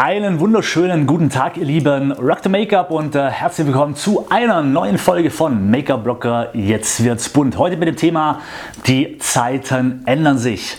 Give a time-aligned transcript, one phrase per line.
[0.00, 4.62] Einen wunderschönen guten Tag, ihr Lieben Rock the Make-up und äh, herzlich willkommen zu einer
[4.62, 6.54] neuen Folge von Make-up Blocker.
[6.54, 7.58] Jetzt wird's bunt.
[7.58, 8.40] Heute mit dem Thema
[8.86, 10.76] Die Zeiten ändern sich.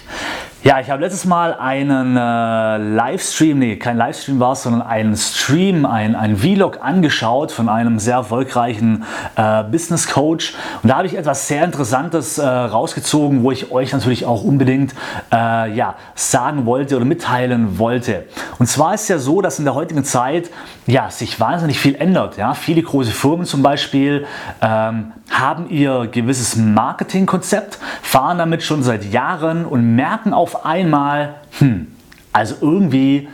[0.61, 5.15] Ja, ich habe letztes Mal einen äh, Livestream, nee, kein Livestream war es, sondern einen
[5.15, 9.05] Stream, ein, ein Vlog angeschaut von einem sehr erfolgreichen
[9.37, 10.55] äh, Business Coach.
[10.83, 14.93] Und da habe ich etwas sehr Interessantes äh, rausgezogen, wo ich euch natürlich auch unbedingt
[15.31, 18.25] äh, ja, sagen wollte oder mitteilen wollte.
[18.57, 20.49] Und zwar ist es ja so, dass in der heutigen Zeit
[20.87, 22.35] ja, sich wahnsinnig viel ändert.
[22.35, 22.53] Ja?
[22.53, 24.25] Viele große Firmen zum Beispiel
[24.61, 31.87] ähm, haben ihr gewisses Marketingkonzept, fahren damit schon seit Jahren und merken auf einmal, hm,
[32.33, 33.29] also irgendwie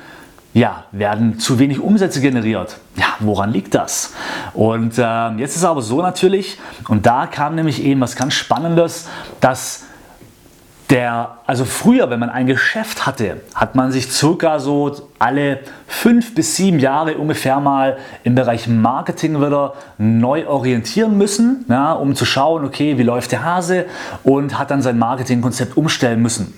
[0.54, 2.78] ja, werden zu wenig Umsätze generiert.
[2.96, 4.14] Ja, woran liegt das?
[4.54, 6.58] Und äh, jetzt ist es aber so natürlich,
[6.88, 9.08] und da kam nämlich eben was ganz Spannendes,
[9.42, 9.84] dass
[10.90, 16.36] der, also früher, wenn man ein Geschäft hatte, hat man sich circa so alle fünf
[16.36, 22.26] bis sieben Jahre ungefähr mal im Bereich Marketing wieder neu orientieren müssen, ja, um zu
[22.26, 23.86] schauen, okay, wie läuft der Hase
[24.24, 26.54] und hat dann sein Marketingkonzept umstellen müssen.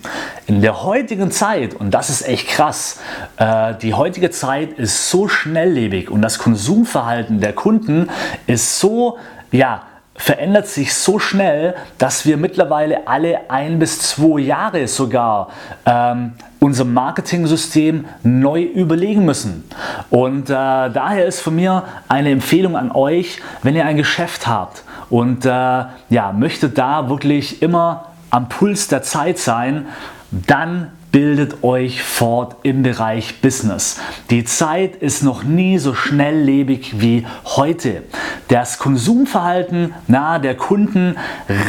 [0.45, 2.99] In der heutigen Zeit, und das ist echt krass,
[3.37, 8.09] äh, die heutige Zeit ist so schnelllebig und das Konsumverhalten der Kunden
[8.45, 9.17] ist so,
[9.51, 9.83] ja,
[10.17, 15.49] verändert sich so schnell, dass wir mittlerweile alle ein bis zwei Jahre sogar
[15.85, 19.63] ähm, unser Marketing-System neu überlegen müssen.
[20.09, 24.83] Und äh, daher ist von mir eine Empfehlung an euch, wenn ihr ein Geschäft habt
[25.09, 29.85] und äh, ja, möchtet da wirklich immer am Puls der Zeit sein,
[30.31, 33.99] dann bildet euch fort im Bereich Business.
[34.29, 38.03] Die Zeit ist noch nie so schnelllebig wie heute.
[38.49, 41.15] Das Konsumverhalten nahe der Kunden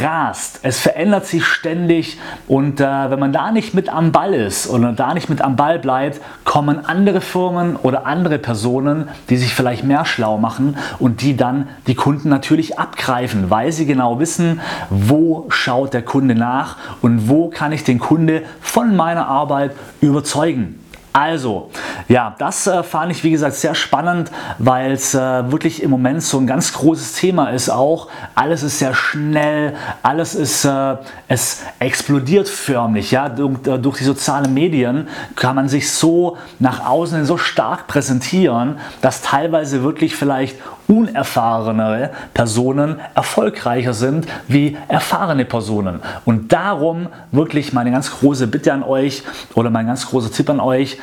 [0.01, 0.59] rast.
[0.61, 4.91] Es verändert sich ständig und äh, wenn man da nicht mit am Ball ist oder
[4.91, 9.83] da nicht mit am Ball bleibt, kommen andere Firmen oder andere Personen, die sich vielleicht
[9.83, 14.61] mehr schlau machen und die dann die Kunden natürlich abgreifen, weil sie genau wissen,
[14.91, 19.71] wo schaut der Kunde nach und wo kann ich den Kunde von meiner Arbeit Arbeit
[20.01, 20.79] überzeugen.
[21.13, 21.71] Also,
[22.09, 26.23] ja, das äh, fand ich wie gesagt sehr spannend, weil es äh, wirklich im Moment
[26.23, 28.07] so ein ganz großes Thema ist auch.
[28.33, 30.95] Alles ist sehr schnell, alles ist, äh,
[31.27, 33.11] es explodiert förmlich.
[33.11, 33.29] Ja?
[33.29, 38.79] Durch, äh, durch, die sozialen Medien kann man sich so nach außen so stark präsentieren,
[39.01, 46.01] dass teilweise wirklich vielleicht unerfahrenere Personen erfolgreicher sind wie erfahrene Personen.
[46.25, 49.21] Und darum wirklich meine ganz große Bitte an euch
[49.53, 50.97] oder mein ganz großer Tipp an euch,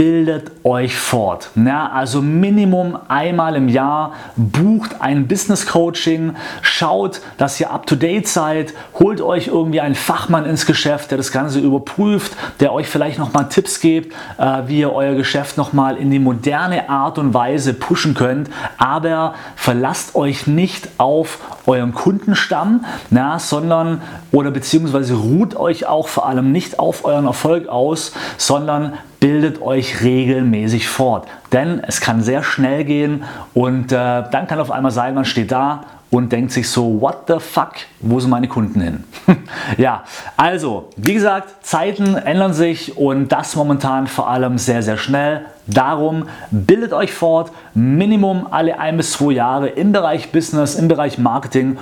[0.00, 1.50] bildet euch fort.
[1.56, 7.96] Ja, also Minimum einmal im Jahr bucht ein Business Coaching, schaut, dass ihr up to
[7.96, 12.88] date seid, holt euch irgendwie einen Fachmann ins Geschäft, der das Ganze überprüft, der euch
[12.88, 17.34] vielleicht nochmal Tipps gibt, äh, wie ihr euer Geschäft nochmal in die moderne Art und
[17.34, 18.48] Weise pushen könnt.
[18.78, 24.00] Aber verlasst euch nicht auf euren Kundenstamm, na, sondern
[24.32, 30.02] oder beziehungsweise ruht euch auch vor allem nicht auf euren Erfolg aus, sondern bildet euch
[30.02, 31.28] regelmäßig fort.
[31.52, 35.52] Denn es kann sehr schnell gehen und äh, dann kann auf einmal sein, man steht
[35.52, 39.04] da und denkt sich so, what the fuck, wo sind meine Kunden hin?
[39.78, 40.02] ja,
[40.36, 45.42] also, wie gesagt, Zeiten ändern sich und das momentan vor allem sehr, sehr schnell.
[45.68, 51.18] Darum bildet euch fort, Minimum alle ein bis zwei Jahre im Bereich Business, im Bereich
[51.18, 51.78] Marketing,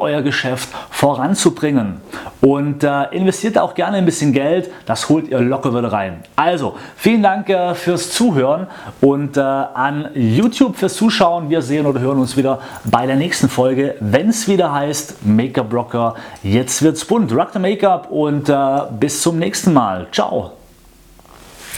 [0.00, 2.00] euer Geschäft voranzubringen.
[2.40, 6.22] Und äh, investiert auch gerne ein bisschen Geld, das holt ihr locker wieder rein.
[6.36, 8.66] Also, vielen Dank äh, fürs Zuhören
[9.00, 11.50] und äh, an YouTube fürs Zuschauen.
[11.50, 15.72] Wir sehen oder hören uns wieder bei der nächsten Folge, wenn es wieder heißt Make-up
[15.72, 16.14] Rocker.
[16.42, 17.32] Jetzt wird's bunt.
[17.32, 20.06] Rock the Make-up und äh, bis zum nächsten Mal.
[20.12, 20.59] Ciao.